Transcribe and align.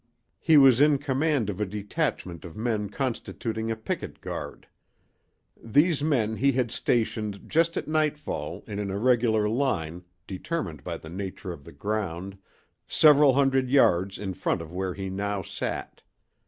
He 0.39 0.57
was 0.57 0.81
in 0.81 0.97
command 0.97 1.47
of 1.47 1.61
a 1.61 1.65
detachment 1.67 2.43
of 2.43 2.57
men 2.57 2.89
constituting 2.89 3.69
a 3.69 3.75
picket 3.75 4.19
guard. 4.19 4.65
These 5.63 6.01
men 6.03 6.37
he 6.37 6.53
had 6.53 6.71
stationed 6.71 7.41
just 7.47 7.77
at 7.77 7.87
nightfall 7.87 8.63
in 8.65 8.79
an 8.79 8.89
irregular 8.89 9.47
line, 9.47 10.03
determined 10.25 10.83
by 10.83 10.97
the 10.97 11.09
nature 11.11 11.51
of 11.51 11.63
the 11.63 11.71
ground, 11.71 12.35
several 12.87 13.33
hundred 13.33 13.69
yards 13.69 14.17
in 14.17 14.33
front 14.33 14.59
of 14.63 14.73
where 14.73 14.95
he 14.95 15.07
now 15.07 15.43
sat. 15.43 16.01